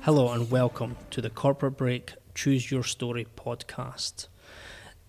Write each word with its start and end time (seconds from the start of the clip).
Hello 0.00 0.32
and 0.32 0.50
welcome 0.50 0.96
to 1.10 1.20
the 1.20 1.30
Corporate 1.30 1.76
Break 1.76 2.14
Choose 2.34 2.72
Your 2.72 2.82
Story 2.82 3.28
podcast. 3.36 4.26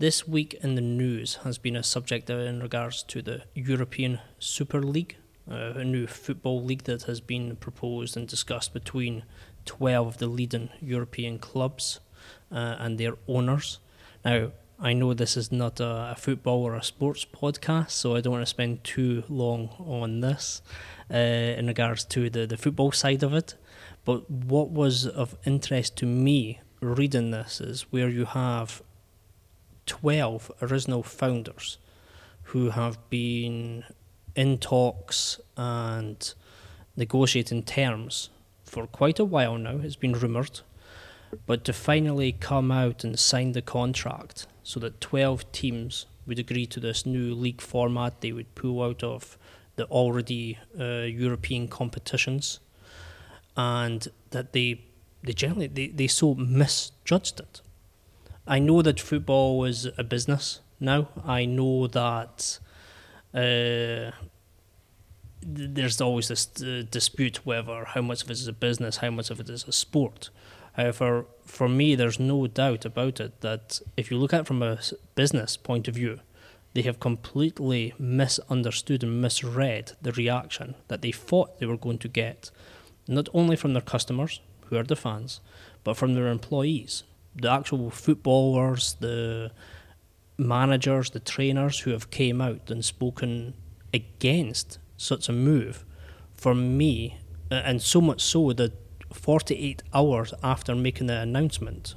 This 0.00 0.26
week 0.26 0.54
in 0.54 0.74
the 0.74 0.80
news 0.80 1.36
has 1.44 1.58
been 1.58 1.76
a 1.76 1.84
subject 1.84 2.28
in 2.28 2.60
regards 2.60 3.04
to 3.04 3.22
the 3.22 3.42
European 3.54 4.18
Super 4.40 4.82
League, 4.82 5.16
uh, 5.48 5.74
a 5.76 5.84
new 5.84 6.08
football 6.08 6.60
league 6.60 6.82
that 6.84 7.04
has 7.04 7.20
been 7.20 7.54
proposed 7.54 8.16
and 8.16 8.26
discussed 8.26 8.72
between 8.72 9.22
12 9.64 10.08
of 10.08 10.18
the 10.18 10.26
leading 10.26 10.70
European 10.80 11.38
clubs 11.38 12.00
uh, 12.50 12.74
and 12.80 12.98
their 12.98 13.14
owners. 13.28 13.78
Now, 14.24 14.50
I 14.80 14.92
know 14.92 15.12
this 15.12 15.36
is 15.36 15.50
not 15.50 15.80
a, 15.80 16.12
a 16.12 16.14
football 16.16 16.62
or 16.62 16.76
a 16.76 16.84
sports 16.84 17.24
podcast, 17.24 17.90
so 17.90 18.14
I 18.14 18.20
don't 18.20 18.34
want 18.34 18.42
to 18.42 18.46
spend 18.46 18.84
too 18.84 19.24
long 19.28 19.70
on 19.80 20.20
this 20.20 20.62
uh, 21.12 21.16
in 21.16 21.66
regards 21.66 22.04
to 22.04 22.30
the, 22.30 22.46
the 22.46 22.56
football 22.56 22.92
side 22.92 23.24
of 23.24 23.34
it. 23.34 23.56
But 24.04 24.30
what 24.30 24.70
was 24.70 25.04
of 25.04 25.36
interest 25.44 25.96
to 25.96 26.06
me 26.06 26.60
reading 26.80 27.32
this 27.32 27.60
is 27.60 27.86
where 27.90 28.08
you 28.08 28.24
have 28.24 28.80
12 29.86 30.52
original 30.62 31.02
founders 31.02 31.78
who 32.44 32.70
have 32.70 32.98
been 33.10 33.82
in 34.36 34.58
talks 34.58 35.40
and 35.56 36.34
negotiating 36.96 37.64
terms 37.64 38.30
for 38.62 38.86
quite 38.86 39.18
a 39.18 39.24
while 39.24 39.58
now. 39.58 39.80
It's 39.82 39.96
been 39.96 40.12
rumoured. 40.12 40.60
But 41.46 41.64
to 41.64 41.72
finally 41.72 42.30
come 42.30 42.70
out 42.70 43.02
and 43.02 43.18
sign 43.18 43.52
the 43.52 43.60
contract 43.60 44.46
so 44.68 44.78
that 44.78 45.00
12 45.00 45.50
teams 45.50 46.04
would 46.26 46.38
agree 46.38 46.66
to 46.66 46.78
this 46.78 47.06
new 47.06 47.34
league 47.34 47.62
format, 47.62 48.20
they 48.20 48.32
would 48.32 48.54
pull 48.54 48.82
out 48.82 49.02
of 49.02 49.38
the 49.76 49.86
already 49.86 50.58
uh, 50.78 51.06
European 51.08 51.68
competitions, 51.68 52.60
and 53.56 54.08
that 54.28 54.52
they 54.52 54.84
they 55.22 55.32
generally 55.32 55.68
they, 55.68 55.86
they 55.86 56.06
so 56.06 56.34
misjudged 56.34 57.40
it. 57.40 57.62
I 58.46 58.58
know 58.58 58.82
that 58.82 59.00
football 59.00 59.64
is 59.64 59.88
a 59.96 60.04
business 60.04 60.60
now. 60.78 61.08
I 61.24 61.46
know 61.46 61.86
that 61.86 62.58
uh, 63.32 64.10
there's 65.40 65.98
always 65.98 66.28
this 66.28 66.46
uh, 66.62 66.82
dispute 66.90 67.46
whether 67.46 67.86
how 67.86 68.02
much 68.02 68.22
of 68.22 68.28
it 68.28 68.34
is 68.34 68.48
a 68.48 68.52
business, 68.52 68.98
how 68.98 69.10
much 69.10 69.30
of 69.30 69.40
it 69.40 69.48
is 69.48 69.64
a 69.66 69.72
sport. 69.72 70.28
However, 70.78 71.26
for 71.42 71.68
me, 71.68 71.96
there's 71.96 72.20
no 72.20 72.46
doubt 72.46 72.84
about 72.84 73.18
it 73.18 73.40
that 73.40 73.80
if 73.96 74.12
you 74.12 74.16
look 74.16 74.32
at 74.32 74.42
it 74.42 74.46
from 74.46 74.62
a 74.62 74.78
business 75.16 75.56
point 75.56 75.88
of 75.88 75.96
view, 75.96 76.20
they 76.72 76.82
have 76.82 77.00
completely 77.00 77.94
misunderstood 77.98 79.02
and 79.02 79.20
misread 79.20 79.92
the 80.00 80.12
reaction 80.12 80.76
that 80.86 81.02
they 81.02 81.10
thought 81.10 81.58
they 81.58 81.66
were 81.66 81.76
going 81.76 81.98
to 81.98 82.08
get, 82.08 82.52
not 83.08 83.28
only 83.34 83.56
from 83.56 83.72
their 83.72 83.82
customers, 83.82 84.40
who 84.66 84.76
are 84.76 84.84
the 84.84 84.94
fans, 84.94 85.40
but 85.82 85.96
from 85.96 86.14
their 86.14 86.28
employees, 86.28 87.02
the 87.34 87.50
actual 87.50 87.90
footballers, 87.90 88.94
the 89.00 89.50
managers, 90.36 91.10
the 91.10 91.18
trainers 91.18 91.80
who 91.80 91.90
have 91.90 92.10
came 92.10 92.40
out 92.40 92.70
and 92.70 92.84
spoken 92.84 93.54
against 93.92 94.78
such 94.96 95.28
a 95.28 95.32
move. 95.32 95.84
For 96.36 96.54
me, 96.54 97.18
and 97.50 97.82
so 97.82 98.00
much 98.00 98.20
so 98.20 98.52
that 98.52 98.72
48 99.12 99.82
hours 99.92 100.34
after 100.42 100.74
making 100.74 101.06
the 101.06 101.18
announcement, 101.20 101.94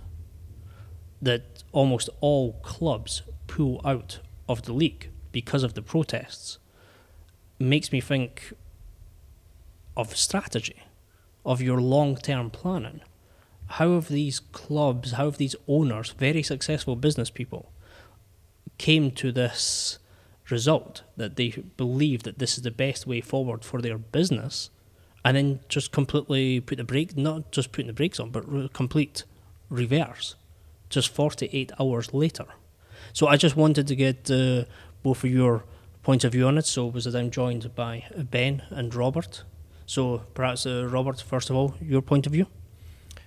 that 1.21 1.63
almost 1.71 2.09
all 2.19 2.53
clubs 2.63 3.23
pull 3.47 3.81
out 3.85 4.19
of 4.47 4.63
the 4.63 4.73
league 4.73 5.09
because 5.31 5.63
of 5.63 5.73
the 5.73 5.81
protests, 5.81 6.57
makes 7.59 7.91
me 7.91 8.01
think 8.01 8.53
of 9.95 10.15
strategy, 10.15 10.83
of 11.45 11.61
your 11.61 11.81
long 11.81 12.15
term 12.15 12.49
planning. 12.49 13.01
How 13.67 13.93
have 13.93 14.09
these 14.09 14.39
clubs, 14.39 15.13
how 15.13 15.25
have 15.25 15.37
these 15.37 15.55
owners, 15.67 16.11
very 16.11 16.43
successful 16.43 16.95
business 16.95 17.29
people, 17.29 17.71
came 18.77 19.11
to 19.11 19.31
this 19.31 19.99
result 20.49 21.03
that 21.15 21.35
they 21.35 21.49
believe 21.77 22.23
that 22.23 22.39
this 22.39 22.57
is 22.57 22.63
the 22.63 22.71
best 22.71 23.07
way 23.07 23.21
forward 23.21 23.63
for 23.63 23.81
their 23.81 23.97
business 23.97 24.69
and 25.23 25.37
then 25.37 25.59
just 25.69 25.91
completely 25.91 26.59
put 26.59 26.77
the 26.77 26.83
brake 26.83 27.15
not 27.17 27.51
just 27.51 27.71
putting 27.71 27.87
the 27.87 27.93
brakes 27.93 28.19
on 28.19 28.29
but 28.29 28.49
re- 28.51 28.69
complete 28.73 29.23
reverse 29.69 30.35
just 30.89 31.09
48 31.13 31.71
hours 31.79 32.13
later 32.13 32.45
so 33.13 33.27
i 33.27 33.37
just 33.37 33.55
wanted 33.55 33.87
to 33.87 33.95
get 33.95 34.29
uh, 34.31 34.63
both 35.03 35.23
of 35.23 35.29
your 35.29 35.63
points 36.03 36.25
of 36.25 36.31
view 36.31 36.47
on 36.47 36.57
it 36.57 36.65
so 36.65 36.85
was 36.87 37.05
that 37.05 37.15
i'm 37.15 37.29
joined 37.31 37.73
by 37.75 38.03
ben 38.15 38.63
and 38.69 38.93
robert 38.95 39.43
so 39.85 40.19
perhaps 40.33 40.65
uh, 40.65 40.85
robert 40.89 41.21
first 41.21 41.49
of 41.49 41.55
all 41.55 41.75
your 41.81 42.01
point 42.01 42.25
of 42.25 42.33
view 42.33 42.47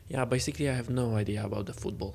Yeah, 0.09 0.27
basically, 0.27 0.69
I 0.69 0.75
have 0.75 0.91
no 0.91 1.17
idea 1.17 1.43
about 1.45 1.65
the 1.67 1.73
football. 1.73 2.15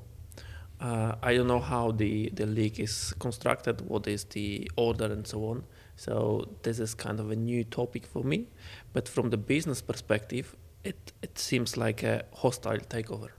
Uh, 0.79 1.15
I 1.23 1.35
don't 1.35 1.47
know 1.47 1.59
how 1.59 1.91
the, 1.91 2.29
the 2.29 2.45
league 2.45 2.79
is 2.79 3.13
constructed, 3.19 3.81
what 3.81 4.07
is 4.07 4.23
the 4.25 4.69
order, 4.75 5.05
and 5.05 5.25
so 5.25 5.43
on. 5.45 5.63
So 5.99 6.47
this 6.63 6.79
is 6.79 6.95
kind 6.95 7.19
of 7.19 7.29
a 7.29 7.35
new 7.35 7.65
topic 7.65 8.05
for 8.05 8.23
me. 8.23 8.47
But 8.93 9.09
from 9.09 9.31
the 9.31 9.37
business 9.37 9.81
perspective, 9.81 10.55
it, 10.85 11.11
it 11.21 11.37
seems 11.37 11.75
like 11.75 12.03
a 12.03 12.23
hostile 12.35 12.77
takeover, 12.77 13.31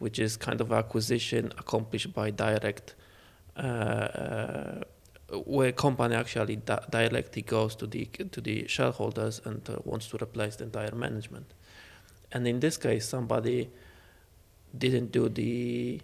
which 0.00 0.18
is 0.18 0.36
kind 0.36 0.60
of 0.60 0.70
acquisition 0.70 1.50
accomplished 1.56 2.12
by 2.12 2.30
direct, 2.30 2.94
uh, 3.56 3.60
uh, 3.60 4.80
where 5.46 5.72
company 5.72 6.14
actually 6.14 6.56
di- 6.56 6.84
directly 6.90 7.40
goes 7.40 7.74
to 7.76 7.86
the 7.86 8.04
to 8.32 8.40
the 8.42 8.68
shareholders 8.68 9.40
and 9.46 9.66
uh, 9.70 9.76
wants 9.84 10.06
to 10.08 10.22
replace 10.22 10.56
the 10.56 10.64
entire 10.64 10.94
management. 10.94 11.54
And 12.32 12.46
in 12.46 12.60
this 12.60 12.76
case, 12.76 13.08
somebody 13.08 13.70
didn't 14.76 15.10
do 15.10 15.30
the, 15.30 16.02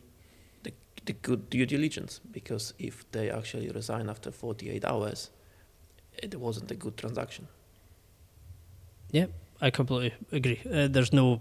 the 0.62 0.72
the 1.04 1.12
good 1.12 1.50
due 1.50 1.66
diligence 1.66 2.22
because 2.32 2.72
if 2.78 3.04
they 3.12 3.28
actually 3.30 3.68
resign 3.68 4.08
after 4.08 4.30
48 4.30 4.86
hours, 4.86 5.30
it 6.22 6.34
wasn't 6.40 6.70
a 6.70 6.74
good 6.74 6.96
transaction. 6.96 7.48
yeah 9.10 9.26
i 9.60 9.70
completely 9.70 10.12
agree 10.32 10.60
uh, 10.72 10.88
there's 10.88 11.12
no 11.12 11.40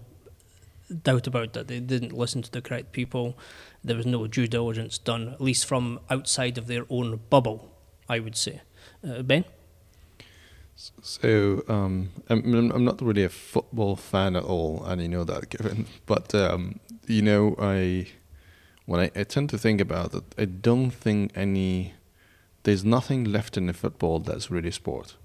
doubt 1.02 1.26
about 1.26 1.52
that 1.52 1.68
they 1.68 1.80
didn't 1.80 2.12
listen 2.12 2.42
to 2.42 2.50
the 2.50 2.60
correct 2.60 2.92
people 2.92 3.38
there 3.84 3.96
was 3.96 4.06
no 4.06 4.26
due 4.26 4.46
diligence 4.46 4.98
done 4.98 5.28
at 5.28 5.40
least 5.40 5.66
from 5.66 6.00
outside 6.10 6.58
of 6.58 6.66
their 6.66 6.84
own 6.90 7.20
bubble 7.30 7.70
i 8.08 8.18
would 8.18 8.36
say 8.36 8.60
uh, 9.08 9.22
ben 9.22 9.44
So 11.02 11.62
um, 11.68 12.08
I'm, 12.30 12.54
I'm 12.54 12.70
I'm 12.72 12.84
not 12.84 13.02
really 13.02 13.24
a 13.24 13.28
football 13.28 13.96
fan 13.96 14.34
at 14.34 14.44
all, 14.44 14.82
and 14.84 15.02
you 15.02 15.08
know 15.08 15.24
that, 15.24 15.50
given. 15.54 15.86
But 16.06 16.34
um, 16.34 16.80
you 17.06 17.20
know, 17.22 17.54
I 17.58 18.06
when 18.86 19.00
I, 19.00 19.10
I 19.14 19.24
tend 19.24 19.50
to 19.50 19.58
think 19.58 19.80
about 19.80 20.14
it, 20.14 20.24
I 20.38 20.46
don't 20.46 20.90
think 20.90 21.32
any 21.34 21.94
there's 22.62 22.84
nothing 22.84 23.24
left 23.24 23.56
in 23.56 23.66
the 23.66 23.72
football 23.72 24.18
that's 24.20 24.50
really 24.50 24.70
sport, 24.70 25.16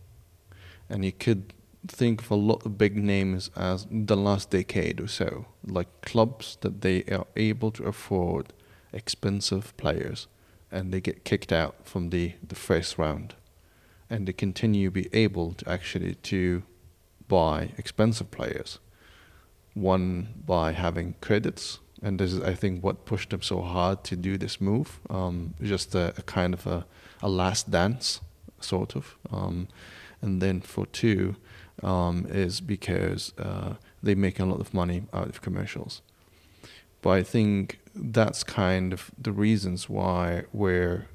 and 0.89 1.03
you 1.03 1.11
could 1.11 1.53
think 1.87 2.21
of 2.21 2.31
a 2.31 2.35
lot 2.35 2.65
of 2.65 2.77
big 2.77 2.97
names 2.97 3.51
as 3.55 3.85
the 3.91 4.17
last 4.17 4.49
decade 4.49 4.99
or 4.99 5.07
so, 5.07 5.45
like 5.65 6.01
clubs 6.01 6.57
that 6.61 6.81
they 6.81 7.03
are 7.03 7.27
able 7.35 7.71
to 7.71 7.83
afford 7.83 8.53
expensive 8.91 9.75
players, 9.77 10.27
and 10.71 10.91
they 10.91 11.01
get 11.01 11.23
kicked 11.25 11.51
out 11.51 11.75
from 11.83 12.09
the 12.09 12.33
the 12.47 12.55
first 12.55 12.97
round. 12.97 13.35
And 14.09 14.27
they 14.27 14.33
continue 14.33 14.91
be 14.91 15.09
able 15.13 15.53
to 15.53 15.69
actually 15.69 16.15
to 16.15 16.61
buy 17.27 17.71
expensive 17.77 18.29
players. 18.29 18.79
One 19.73 20.43
by 20.45 20.73
having 20.73 21.15
credits, 21.21 21.79
and 22.01 22.19
this 22.19 22.33
is 22.33 22.41
I 22.41 22.53
think 22.53 22.83
what 22.83 23.05
pushed 23.05 23.29
them 23.29 23.41
so 23.41 23.61
hard 23.61 24.03
to 24.05 24.15
do 24.15 24.37
this 24.37 24.59
move. 24.59 24.99
Um, 25.09 25.53
just 25.61 25.95
a, 25.95 26.13
a 26.17 26.21
kind 26.23 26.53
of 26.53 26.67
a, 26.67 26.85
a 27.21 27.29
last 27.29 27.71
dance, 27.71 28.21
sort 28.59 28.95
of. 28.95 29.15
Um, 29.31 29.67
and 30.21 30.41
then 30.41 30.61
for 30.61 30.85
two, 30.87 31.35
um, 31.83 32.25
is 32.29 32.61
because 32.61 33.33
uh, 33.37 33.75
they 34.01 34.15
make 34.15 34.39
a 34.39 34.45
lot 34.45 34.59
of 34.59 34.73
money 34.73 35.03
out 35.13 35.27
of 35.27 35.41
commercials. 35.41 36.01
But 37.01 37.11
I 37.11 37.23
think 37.23 37.79
that's 37.93 38.43
kind 38.43 38.91
of 38.93 39.11
the 39.17 39.31
reasons 39.31 39.89
why 39.89 40.43
where 40.51 41.07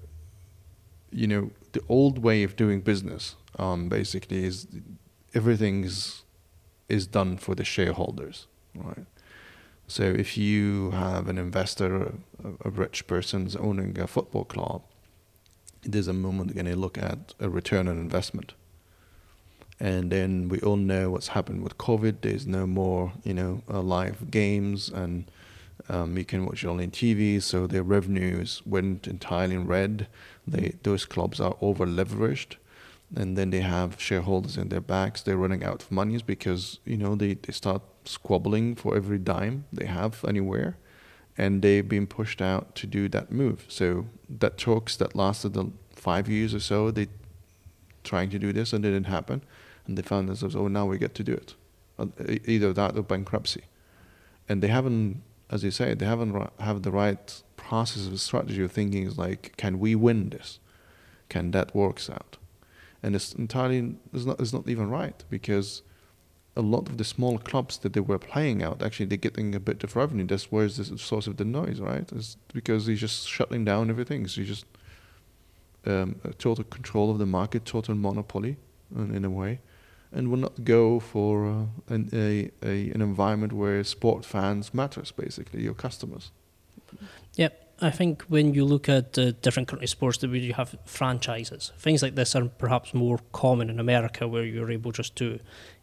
you 1.11 1.27
know 1.27 1.51
the 1.73 1.83
old 1.89 2.19
way 2.19 2.43
of 2.43 2.57
doing 2.57 2.81
business 2.81 3.37
um, 3.59 3.89
basically 3.89 4.45
is 4.45 4.67
everything 5.35 5.85
is 5.85 6.23
is 6.89 7.07
done 7.07 7.37
for 7.37 7.55
the 7.55 7.65
shareholders 7.65 8.47
right 8.75 9.07
so 9.91 10.05
if 10.05 10.37
you 10.37 10.91
have 10.93 11.29
an 11.29 11.39
investor 11.39 12.13
a, 12.45 12.69
a 12.69 12.71
rich 12.71 13.07
person's 13.07 13.57
owning 13.57 13.99
a 13.99 14.07
football 14.07 14.45
club 14.45 14.83
there's 15.83 16.09
a 16.09 16.13
moment 16.13 16.55
going 16.55 16.67
to 16.67 16.77
look 16.77 16.99
at 16.99 17.35
a 17.41 17.49
return 17.49 17.89
on 17.89 17.97
investment. 17.97 18.55
And 19.79 20.13
then 20.13 20.49
we 20.51 20.61
all 20.61 20.77
know 20.77 21.11
what's 21.11 21.29
happened 21.29 21.63
with 21.63 21.79
covid. 21.79 22.17
There's 22.21 22.47
no 22.47 22.67
more 22.67 23.13
you 23.25 23.35
know 23.35 23.63
uh, 23.69 23.81
live 23.81 24.31
games 24.31 24.89
and 24.89 25.25
Um, 25.89 26.17
you 26.19 26.25
can 26.25 26.45
watch 26.47 26.63
it 26.63 26.69
only 26.69 26.85
on 26.85 26.91
TV, 26.91 27.41
so 27.43 27.67
their 27.67 27.83
revenues 27.83 28.63
went 28.67 29.07
entirely 29.09 29.55
in 29.55 29.67
red. 29.67 30.07
They 30.47 30.75
those 30.83 31.07
clubs 31.07 31.41
are 31.41 31.57
over 31.61 31.87
leveraged, 31.87 32.57
and 33.17 33.37
then 33.37 33.51
they 33.51 33.61
have 33.61 34.01
shareholders 34.01 34.57
in 34.57 34.69
their 34.69 34.81
backs. 34.81 35.23
They're 35.23 35.37
running 35.37 35.65
out 35.65 35.83
of 35.83 35.91
monies 35.91 36.23
because 36.23 36.79
you 36.85 36.97
know 36.97 37.15
they, 37.15 37.35
they 37.35 37.53
start 37.53 37.83
squabbling 38.05 38.77
for 38.77 38.97
every 38.97 39.19
dime 39.19 39.65
they 39.73 39.87
have 39.87 40.25
anywhere, 40.25 40.77
and 41.37 41.63
they've 41.63 41.89
been 41.89 42.07
pushed 42.07 42.41
out 42.41 42.75
to 42.77 42.87
do 42.87 43.09
that 43.09 43.31
move. 43.31 43.65
So 43.69 44.07
that 44.39 44.59
talks 44.59 44.97
that 44.97 45.15
lasted 45.15 45.57
five 45.95 46.29
years 46.29 46.55
or 46.55 46.61
so, 46.61 46.91
they 46.91 47.09
trying 48.03 48.31
to 48.31 48.39
do 48.39 48.53
this 48.53 48.73
and 48.73 48.85
it 48.85 48.91
didn't 48.91 49.07
happen, 49.09 49.43
and 49.87 49.99
they 49.99 50.03
found 50.03 50.29
themselves 50.29 50.57
oh 50.57 50.69
now 50.69 50.87
we 50.87 50.99
get 50.99 51.15
to 51.15 51.25
do 51.25 51.35
it, 51.35 51.55
Uh, 51.99 52.07
either 52.47 52.73
that 52.73 52.97
or 52.97 53.03
bankruptcy, 53.03 53.65
and 54.49 54.63
they 54.63 54.69
haven't, 54.69 55.23
as 55.51 55.63
you 55.63 55.71
say, 55.71 55.95
they 55.95 56.07
haven't 56.07 56.33
have 56.59 56.83
the 56.83 56.91
right 56.91 57.43
process 57.57 58.07
of 58.07 58.19
strategy 58.21 58.63
of 58.63 58.73
thinking 58.73 59.07
is 59.07 59.19
like 59.19 59.55
can 59.57 59.79
we 59.79 59.95
win 59.95 60.31
this, 60.31 60.61
can 61.29 61.51
that 61.51 61.75
works 61.75 62.09
out, 62.09 62.39
and 63.03 63.15
it's 63.15 63.33
entirely 63.35 63.95
it's 64.13 64.25
not 64.25 64.41
it's 64.41 64.53
not 64.53 64.69
even 64.69 64.91
right 64.91 65.25
because 65.31 65.83
a 66.57 66.61
lot 66.61 66.89
of 66.89 66.99
the 66.99 67.05
small 67.05 67.39
clubs 67.39 67.79
that 67.79 67.93
they 67.93 68.01
were 68.01 68.19
playing 68.19 68.63
out 68.63 68.83
actually 68.83 69.07
they're 69.07 69.17
getting 69.17 69.55
a 69.55 69.61
bit 69.61 69.83
of 69.85 69.97
revenue. 69.97 70.27
That's 70.27 70.51
where's 70.51 70.77
the 70.77 70.99
source 70.99 71.27
of 71.27 71.37
the 71.37 71.45
noise, 71.45 71.81
right? 71.81 72.11
It's 72.13 72.37
because 72.53 72.87
he's 72.87 73.01
just 73.01 73.29
shutting 73.29 73.65
down 73.65 73.89
everything. 73.91 74.27
So 74.27 74.41
you 74.41 74.47
just 74.47 74.67
um, 75.87 76.21
total 76.39 76.65
control 76.65 77.11
of 77.11 77.19
the 77.19 77.27
market, 77.27 77.65
total 77.65 77.95
monopoly 77.95 78.57
in, 78.95 79.15
in 79.15 79.25
a 79.25 79.31
way, 79.31 79.61
and 80.13 80.31
will 80.31 80.39
not 80.39 80.65
go 80.65 81.01
for 81.01 81.47
uh, 81.47 81.95
an, 81.95 82.11
a, 82.13 82.51
a 82.63 82.91
an 82.91 83.01
environment 83.01 83.53
where 83.53 83.83
sport 83.85 84.25
fans 84.25 84.75
matters 84.75 85.13
basically 85.13 85.63
your 85.63 85.75
customers. 85.75 86.33
I 87.83 87.91
think 87.91 88.23
when 88.25 88.53
you 88.53 88.65
look 88.65 88.89
at 88.89 89.19
uh, 89.19 89.33
different 89.41 89.69
country 89.69 89.87
sports, 89.87 90.19
that 90.19 90.29
you 90.29 90.53
have 90.55 90.77
franchises. 90.85 91.73
Things 91.79 92.03
like 92.03 92.15
this 92.15 92.37
are 92.37 92.47
perhaps 92.47 92.93
more 92.93 93.21
common 93.33 93.71
in 93.71 93.81
America, 93.81 94.29
where 94.29 94.45
you're 94.45 94.71
able 94.71 94.93
just 94.93 95.17
to 95.17 95.39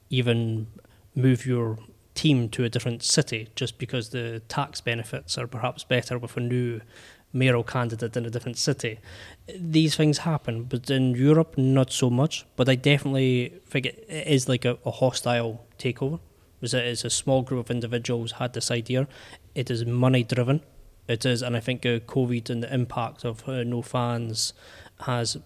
even 0.10 0.68
move 1.16 1.46
your 1.46 1.80
team 2.14 2.50
to 2.50 2.64
a 2.64 2.70
different 2.70 3.04
city 3.04 3.48
just 3.56 3.78
because 3.78 4.10
the 4.10 4.42
tax 4.48 4.82
benefits 4.82 5.38
are 5.38 5.48
perhaps 5.48 5.84
better 5.84 6.18
with 6.18 6.36
a 6.38 6.40
new 6.40 6.82
mayoral 7.34 7.64
candidate 7.64 8.16
in 8.16 8.26
a 8.26 8.30
different 8.30 8.58
city. 8.58 9.00
These 9.60 9.96
things 9.96 10.20
happen, 10.20 10.64
but 10.64 10.90
in 10.90 11.16
Europe, 11.16 11.58
not 11.58 11.92
so 11.92 12.10
much. 12.10 12.46
But 12.56 12.70
I 12.70 12.76
definitely 12.76 13.54
think 13.68 13.86
it 13.88 14.06
is 14.08 14.48
like 14.48 14.66
a, 14.66 14.78
a 14.86 14.92
hostile 14.92 15.66
takeover. 15.80 16.20
It 16.62 16.74
is 16.74 17.06
a 17.06 17.10
small 17.10 17.42
group 17.44 17.66
of 17.66 17.72
individuals 17.72 18.34
had 18.34 18.54
this 18.54 18.72
idea. 18.72 19.08
It 19.54 19.70
is 19.70 19.86
money 19.86 20.24
driven. 20.24 20.62
It 21.08 21.26
is, 21.26 21.42
and 21.42 21.56
I 21.56 21.62
think 21.62 21.86
uh, 21.86 22.00
COVID 22.00 22.50
and 22.50 22.62
the 22.62 22.74
impact 22.74 23.24
of 23.24 23.48
uh, 23.48 23.64
no 23.64 23.82
fans 23.82 24.54
has 25.02 25.38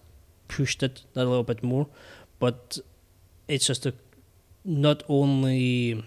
pushed 0.48 0.82
it 0.82 1.04
a 1.14 1.20
little 1.20 1.44
bit 1.44 1.62
more. 1.62 1.86
But 2.38 2.78
it's 3.46 3.66
just 3.66 3.86
a 3.86 3.94
not 4.64 5.02
only 5.08 6.04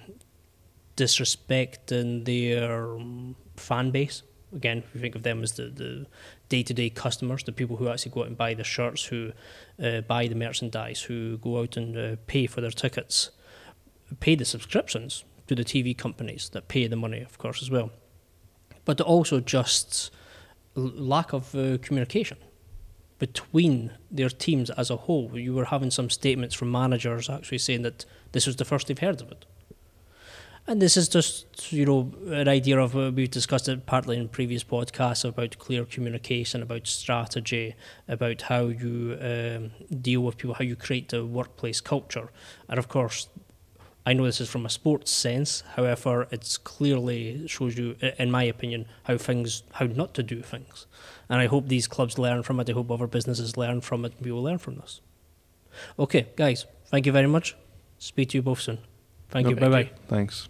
disrespecting 0.98 2.26
their 2.26 2.96
um, 2.96 3.36
fan 3.56 3.92
base. 3.92 4.24
Again, 4.54 4.84
you 4.94 5.02
think 5.02 5.16
of 5.16 5.24
them 5.24 5.44
as 5.44 5.54
the, 5.54 5.64
the 5.64 6.06
day-to-day 6.48 6.92
customers, 6.92 7.44
the 7.44 7.52
people 7.52 7.76
who 7.78 7.90
actually 7.90 8.12
go 8.12 8.22
out 8.22 8.28
and 8.28 8.38
buy 8.38 8.54
the 8.54 8.64
shirts, 8.64 9.06
who 9.06 9.34
uh, 9.84 10.02
buy 10.02 10.28
the 10.28 10.36
merchandise, 10.36 11.02
who 11.02 11.38
go 11.38 11.60
out 11.60 11.76
and 11.76 11.98
uh, 11.98 12.16
pay 12.28 12.48
for 12.48 12.62
their 12.62 12.72
tickets, 12.72 13.32
pay 14.20 14.36
the 14.36 14.46
subscriptions 14.46 15.26
to 15.48 15.56
the 15.56 15.66
TV 15.66 15.98
companies 15.98 16.50
that 16.50 16.68
pay 16.68 16.88
the 16.88 16.96
money, 16.96 17.22
of 17.22 17.38
course, 17.38 17.62
as 17.62 17.70
well. 17.70 17.92
But 18.86 19.02
also 19.02 19.40
just 19.40 20.12
lack 20.76 21.34
of 21.34 21.56
uh, 21.56 21.78
communication 21.82 22.38
between 23.18 23.92
their 24.12 24.30
teams 24.30 24.70
as 24.72 24.90
a 24.90 24.98
whole. 24.98 25.38
You 25.38 25.54
were 25.54 25.66
having 25.66 25.92
some 25.92 26.10
statements 26.10 26.54
from 26.54 26.72
managers 26.72 27.30
actually 27.30 27.60
saying 27.60 27.84
that 27.84 28.06
this 28.34 28.46
was 28.46 28.58
the 28.58 28.66
first 28.66 28.88
they've 28.88 29.00
heard 29.00 29.22
of 29.22 29.32
it. 29.32 29.46
And 30.68 30.82
this 30.82 30.98
is 30.98 31.08
just, 31.08 31.72
you 31.72 31.86
know, 31.86 32.12
an 32.28 32.48
idea 32.48 32.80
of, 32.80 32.98
uh, 32.98 33.12
we've 33.14 33.30
discussed 33.30 33.70
it 33.70 33.86
partly 33.86 34.18
in 34.18 34.28
previous 34.28 34.64
podcasts 34.64 35.24
about 35.24 35.60
clear 35.60 35.86
communication, 35.86 36.64
about 36.64 36.88
strategy, 36.88 37.76
about 38.08 38.42
how 38.42 38.66
you 38.66 39.16
um, 39.22 39.72
deal 40.02 40.22
with 40.22 40.38
people, 40.38 40.56
how 40.56 40.64
you 40.64 40.76
create 40.76 41.10
the 41.10 41.24
workplace 41.24 41.82
culture. 41.82 42.32
And 42.68 42.80
of 42.80 42.88
course, 42.88 43.30
I 44.06 44.14
know 44.14 44.26
this 44.26 44.40
is 44.40 44.50
from 44.50 44.66
a 44.66 44.70
sports 44.70 45.12
sense, 45.12 45.64
however, 45.76 46.28
it's 46.30 46.58
clearly 46.58 47.48
shows 47.48 47.76
you, 47.78 47.96
in 48.20 48.30
my 48.30 48.44
opinion, 48.44 48.86
how 49.04 49.18
things, 49.18 49.64
how 49.74 49.86
not 49.86 50.14
to 50.14 50.24
do 50.24 50.42
things. 50.42 50.86
And 51.28 51.42
I 51.42 51.48
hope 51.48 51.68
these 51.68 51.88
clubs 51.88 52.20
learn 52.20 52.44
from 52.44 52.60
it. 52.60 52.70
I 52.70 52.74
hope 52.74 52.92
other 52.92 53.08
businesses 53.08 53.58
learn 53.58 53.82
from 53.82 54.06
it. 54.06 54.14
We 54.22 54.32
will 54.32 54.44
learn 54.44 54.60
from 54.60 54.76
this. 54.76 55.02
Okay, 55.98 56.28
guys, 56.36 56.66
thank 56.86 57.06
you 57.06 57.12
very 57.12 57.28
much. 57.28 57.56
Speak 57.98 58.30
to 58.30 58.38
you 58.38 58.42
both 58.44 58.62
soon. 58.62 58.78
Thank 59.30 59.50
you. 59.50 59.56
Bye 59.56 59.70
bye. 59.70 59.92
Thanks. 60.08 60.50